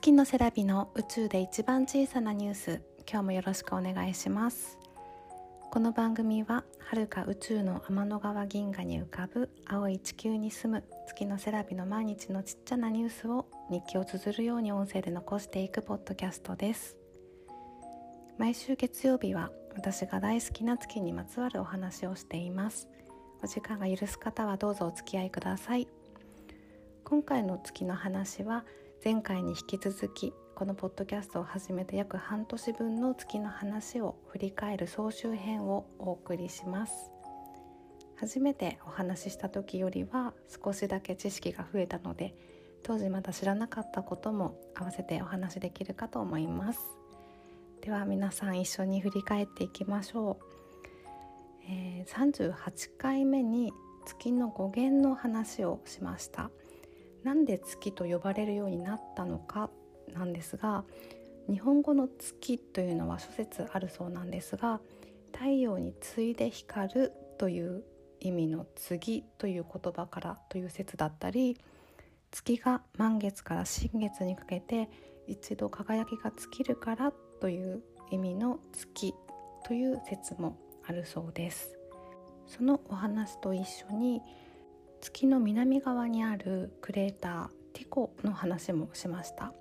[0.00, 2.82] 月のセラビの宇宙で一番小さなニュース。
[3.06, 4.78] 今日もよろしくお願いします。
[5.70, 16.96] この番組は遥か宇宙の天の川銀河に浮かぶ青い地球に住む月のセラビの毎日のちっちゃなニュースを日記を綴るように音声で残していくポッドキャストです。
[18.38, 22.88] 毎週月曜日は私が大好きな月にまつわるお話をしています。
[23.42, 25.86] お時間が許す方はどうぞお付き合いください。
[27.04, 28.64] 今回の月の話は
[29.02, 37.10] 前回に引き続きこのポッドキャストを始めて約半年分の月の話を振り返る総集編をお送りします。
[38.16, 42.34] 初めてお話しした時よりは少しだけ知識が増えたので
[42.82, 46.80] 当時まだ知らなかったことも合わせてお話できるかと思います。
[47.80, 50.44] では皆さん一緒に振り返っていきましょう、
[51.70, 53.72] えー、38回目に
[54.04, 56.50] 月の語源の話をしました。
[57.24, 59.70] なんで月と呼ばれるようになったのか
[60.12, 60.84] なんですが
[61.48, 64.80] 日本語の月というのは諸説あるそうなんですが
[65.32, 67.84] 太陽に次いで光るという
[68.20, 71.58] 意味の次という言葉からという説だったり
[72.30, 74.88] 月が満月から新月にかけて
[75.26, 79.14] 一度輝きが尽きるからという意味の月
[79.64, 80.56] という説も
[80.86, 81.76] あるそうです。
[82.46, 84.20] そのお話と一緒に
[85.00, 89.52] 月の南側にあるクレーターティコの話もしました。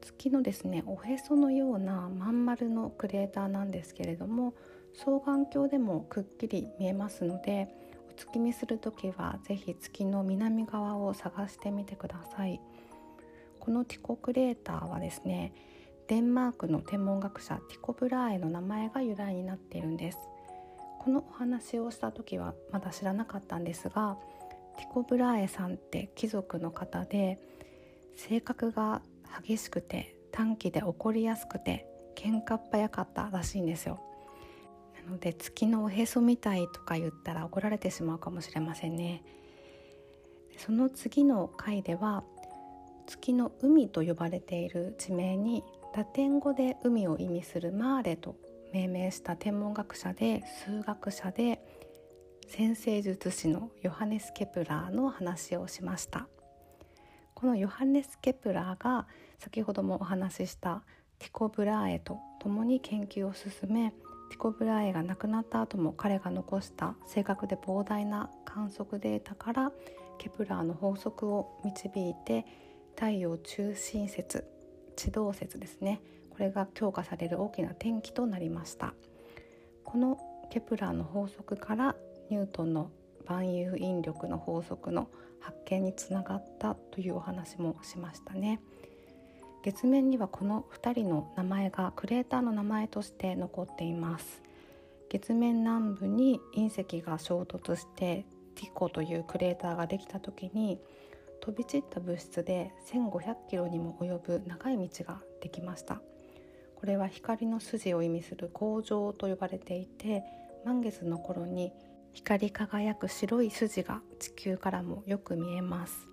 [0.00, 4.52] 月のですねおへそのようなまん丸のクレーターなんですけれども
[4.92, 7.68] 双眼鏡でもくっきり見えますので
[8.10, 12.60] お月見する時は是非月の南側を探してみてください。
[13.60, 15.54] このティコクレーターはですね
[16.08, 20.18] デンマークの天文学者ティコ・ブラーエの名前が由来になっているんです。
[21.04, 24.16] このお話をした時はまだ知らなかったんですが
[24.78, 27.38] ティコ・ブラーエさんって貴族の方で
[28.16, 29.02] 性格が
[29.42, 34.00] 激しくて短気で怒りやすくて喧嘩っ早かったらしいんですよ。
[35.04, 39.22] なので月のおへそみたいとか言ったら怒られてしまうかもしれませんね。
[40.56, 42.24] その次の回では
[43.06, 45.64] 月の海と呼ばれている地名に
[45.94, 48.36] ラテン語で海を意味する mare と
[48.74, 51.60] 命名した天文学者で数学者で
[52.48, 56.26] 占星術師のヨハネス・ケプラーの話をしました。
[57.34, 59.06] このヨハネス・ケプラーが
[59.38, 60.82] 先ほどもお話しした
[61.20, 63.92] ティコ・ブラーエと共に研究を進め
[64.30, 69.70] ティコ・ブラーエが亡くなった後も彼が残した正確で膨大な観測データから
[70.18, 72.44] ケプラーの法則を導いて
[72.96, 74.44] 太陽中心説
[74.96, 76.00] 地動説ですね
[76.34, 78.92] これが強化される大きな転機となりました。
[79.84, 80.18] この
[80.50, 81.94] ケプラーの法則から
[82.28, 82.90] ニュートンの
[83.26, 85.08] 万有引力の法則の
[85.40, 88.60] 発見につながったというお話もしましたね。
[89.62, 94.42] 月面にはこの2人の名前がクレーターの名前として残っています。
[95.08, 100.80] 月面南部に隕石が衝突してティコというクレーターができた時に
[101.40, 106.00] 飛び散った物質で1500キロにも及ぶ長い道ができました。
[106.84, 110.22] これは光の筋を意味する光場と呼ばれていて
[110.66, 111.72] 満月の頃に
[112.12, 116.06] 光り輝く白い筋が地球からもよく見えます。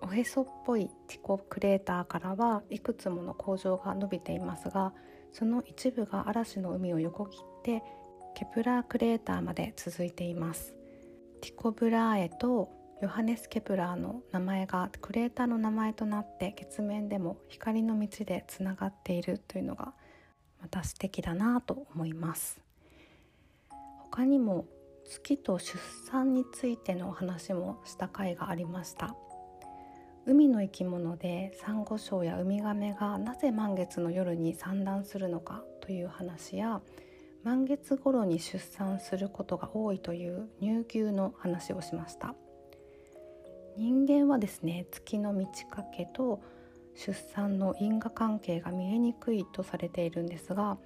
[0.00, 4.94] おへそっぽいティコクレーターからはいくつもの工場が伸びていますが
[5.30, 7.82] その一部が嵐の海を横切って
[8.34, 10.74] ケプラークレーターまで続いています。
[11.42, 12.70] ティコブラーエと
[13.02, 19.92] ヨハネス・ケプラーの名前がクレーターの名前となって月面でも光の道でつながっているというのが
[20.60, 22.60] また素敵だなと思います。
[23.98, 24.66] 他にも
[25.04, 25.76] 月と出
[26.12, 29.16] 産についてのお話もした回がありました。
[30.24, 36.80] 海の生き物でサンゴ礁やウミガメがなぜ満月の夜に産卵するのかという話や
[37.42, 42.36] 満月頃に出産することが多いという乳牛の話をしました。
[43.76, 46.42] 人間はですね月の満ち欠けと
[46.94, 50.76] 出産の因果関係が見えにくいとされているんですが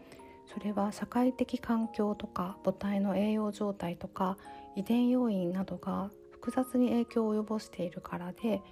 [0.53, 4.39] それは社会的環境とか母体の栄養状態とか
[4.77, 8.63] 遺伝要因などが複雑に影響を及ぼしているからで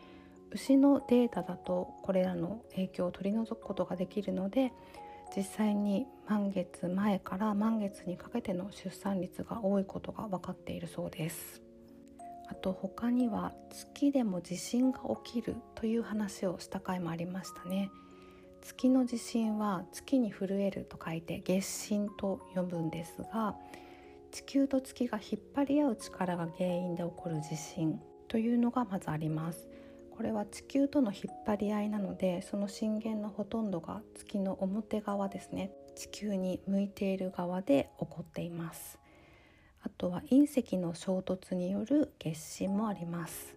[0.52, 4.72] 牛のデータだとこれらの影響を取り除くことができるので
[5.36, 11.63] 実際に満月前から満月にかけての出産率が多いことが分かっているそうです。
[12.48, 17.90] あと他には月でも地震が起きるという話をした回もありましたね。
[18.60, 23.54] 月の地震は月に震えると書いて月震と呼ぶんですが
[24.32, 29.68] 地球と月が引っ張り合う力が原因で起こる地震というのがまずあります。
[30.10, 35.72] これは地球との引っ張り合いなのでその震源のほとんどが月の表側ですね。
[35.94, 38.98] 地球に向いている側で起こっています。
[39.84, 43.54] あとは隕石の衝突による月震もあります。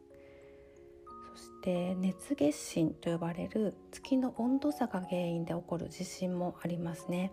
[1.35, 7.31] そして熱月震と呼ばれる月の温度差が原因で起こる地震もありますね。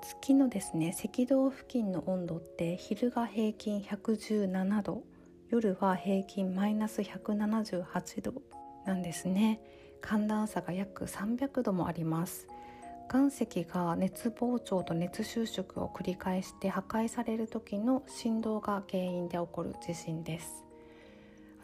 [0.00, 5.04] 月のですね赤道付近の温度って昼が平均117度
[5.50, 8.42] 夜は平均マイナス178度
[8.86, 9.60] なんですね。
[10.00, 12.48] 寒暖差が約300度もあります。
[13.10, 20.64] 岩石が熱膨張と熱収縮を繰り返して破壊される時の振動が原因で起こる地震です。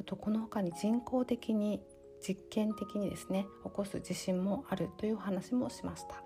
[0.01, 1.81] あとこの他に人工的に
[2.27, 6.23] 実験的にですね起こす地震もあるという話もしました。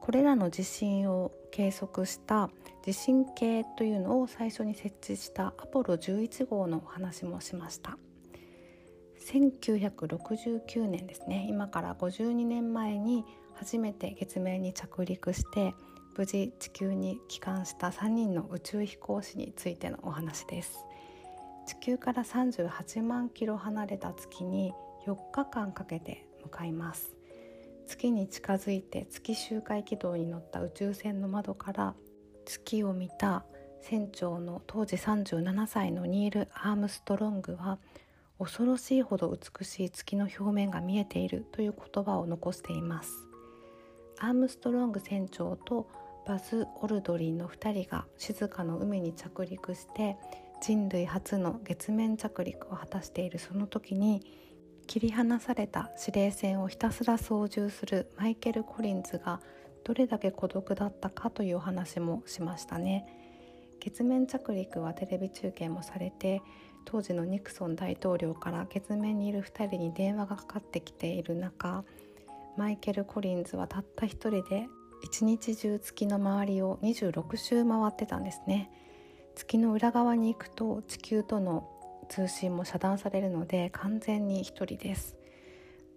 [0.00, 2.50] これらの地震を計測した
[2.82, 7.98] 地震計というのを最初に設置したアポロ11号のお話もしました。
[9.20, 11.46] 1969年ですね。
[11.48, 13.24] 今から52年前に
[13.60, 15.74] 初めて月面に着陸して
[16.16, 20.86] 無事地球に帰還した3人の宇宙飛行士についてのお話です。
[21.66, 24.72] 地球から38万キロ離れた月に
[25.06, 27.14] 4日間かけて向かいます。
[27.86, 31.94] 月に近づいて月周回軌道に乗った宇宙船の窓から
[32.46, 33.44] 月を見た
[33.82, 37.78] 船長の当時37歳のニール・アームストロングは
[38.38, 43.29] 恐ろしいほど美しい月の表面が見えているという言葉を残しています。
[44.20, 45.88] アームストロング船長と
[46.26, 50.16] バズ・オルドリンの2人が静かの海に着陸して
[50.60, 54.22] 人類初の月面着陸を果たしているその時に
[54.86, 59.40] 切り離された指令船をひたすら操縦するマイケル・コリンズが
[59.84, 63.06] どれだけ孤独だったかというお話もしましたね。
[63.80, 66.42] 月面着陸はテレビ中継もされて
[66.84, 71.84] 当時のニクソン大統領から月面にいる2人に電話がかかってきている中
[72.56, 74.68] マイケル・コリンズはたった一人で
[75.02, 78.70] 一日中月の周りを26周回ってたんですね。
[79.34, 81.68] 月の裏側に行くと地球との
[82.08, 85.16] 通信も遮断されるので完全に一人です。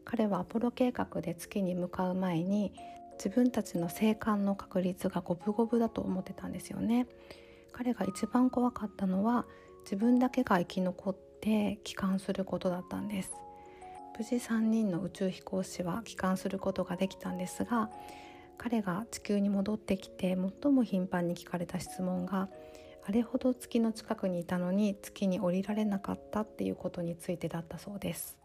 [0.06, 2.74] 彼はアポロ計画で月に向かう前に
[3.18, 7.08] 自分たちの生還の確率が五分五分だと思ってたんですよね。
[7.72, 9.46] 彼が一番怖かったのは
[9.84, 13.32] 自分だけが生き残って帰還することだったんです。
[14.18, 17.90] 無事3人の宇宙飛行士は帰還することができたんですが
[18.58, 22.48] 彼が地球に戻ってきて最も頻繁に聞かれた質問が
[23.06, 28.38] あれほど月の近くにいたのに月に降りられなかったっていうことについてだったそうです。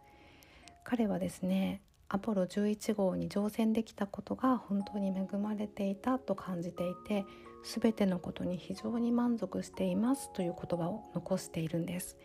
[0.82, 7.26] 彼はですねアポロ11号に乗船できたことが本当に恵まれていたと感じていて
[7.62, 12.16] 全てのことに非常に満足していますという言葉を残しているんです。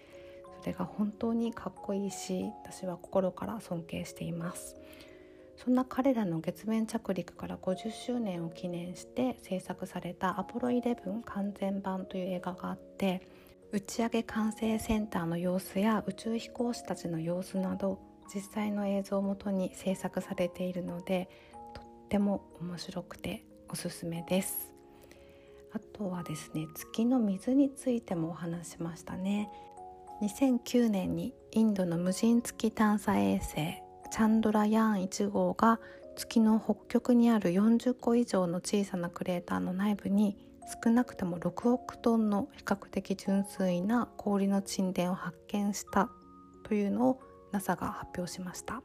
[0.63, 4.77] それが本当にかっこいいし私は心から尊敬しています。
[5.57, 13.27] そんな彼らの月面着陸から50周年を記念して制作された「アポロ11完全版」という映画があって
[13.73, 17.99] 打ち上げ管制センターの様子や宇宙飛行士たちの様子など
[18.33, 21.29] 実際の映像をもとに制作されているので
[21.73, 24.73] とっても面白くておすすめです。
[25.73, 29.49] あとはですね月の水についてもお話しましたね。
[30.23, 33.55] 2009年にインドの無人月探査衛星
[34.09, 35.81] チャンドラヤーン1号が
[36.15, 40.37] 月の北極にある40個以上の小さなクレーターの内部に
[40.81, 46.09] 少なくとも6億トンの比較的純粋な氷の沈殿を発見した
[46.63, 47.19] というのを
[47.51, 48.81] NASA が発表しました。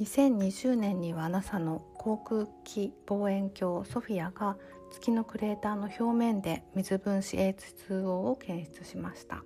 [0.00, 4.58] 2020年には NASA の航空機望遠鏡ソフィアが
[4.90, 9.42] 月のクレーターの表面で水分子 H2O を検出しました。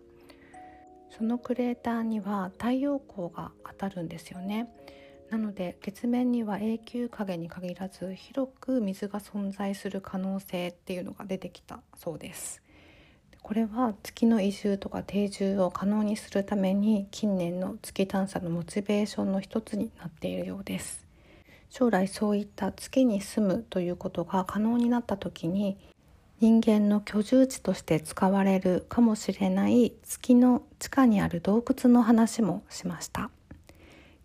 [1.17, 4.69] そのクレーターには太陽光が当たるんですよね。
[5.31, 12.63] なので月面には永久影に限らず広く水が存在する可能性っていうのが出てきたそうです。
[13.43, 21.07] これは月の移住とか定住を可能にするために近年の月探査のモチベーションの一つになっているようです。
[21.71, 25.79] 将来そういった月に住むということが可能になった時に
[26.39, 33.31] 人間の居住地として使われるかもしれない月の地下にある洞窟の話もしました。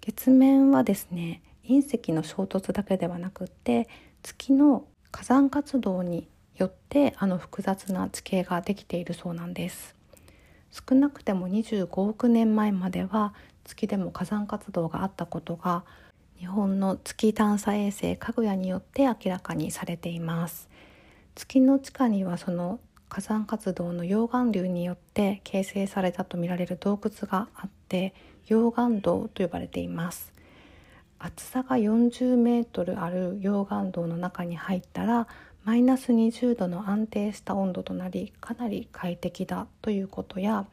[0.01, 3.87] 月面はですね隕石の衝突だけではなくって
[4.23, 6.27] 月の火山活動に
[6.57, 9.95] よってあの複雑な地形ができているそうなんです。
[10.69, 15.85] 少なくても25億年前までは月でも火山活動があったことが
[16.39, 20.69] 日本の月探査衛星かぐやによって明らかにされています。
[21.35, 28.13] 月の地下にはその火山活動の溶岩流によって形成されたとみられる洞窟があって
[28.47, 30.31] 溶岩洞と呼ばれています。
[31.19, 35.27] 厚さが40メートルある溶岩洞の中に入ったら
[35.63, 40.65] マイナス20度の安定した温度となりかなり快適だということや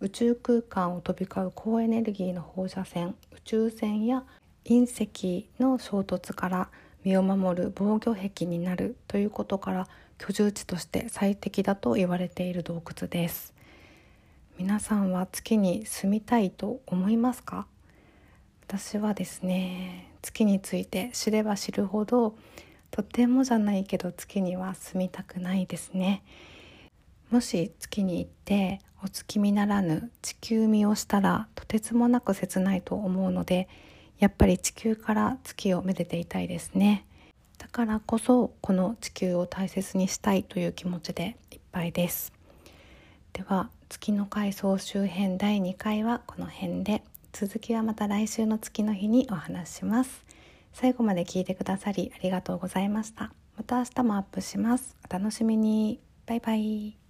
[0.00, 4.24] 宇宙空間を飛び交う高エネルギーの放射線宇宙船や
[4.64, 6.68] 隕石の衝突から
[7.04, 9.88] 身を守る防御壁になるということから
[10.18, 13.54] 居住地として最適だと言われている洞窟です。
[14.58, 17.66] 皆さんは月に住みたいと思いますか？
[18.66, 22.36] 私はですね月について知れば知るほど
[22.90, 26.22] とてもじゃないけど月には住みたくないですね。
[27.30, 33.68] もし月に行ってお月見ならぬ地球見をしたらとてつもなく切ないと思うので
[34.18, 37.04] やっぱり地球から月をめでていたいですね。
[37.58, 42.32] だからこそこの地球を大切にしたいという気持ちでいっぱいです。
[43.32, 47.02] では月の回総集編第2回はこの辺で。
[47.32, 50.24] 続きはまた来週の月の日にお話しします。
[50.72, 53.32] 最後まで聞いてくださりありがとうございました。
[53.56, 54.96] また明日もアップします。
[55.08, 56.00] お楽しみに。
[56.26, 57.07] バイバイ。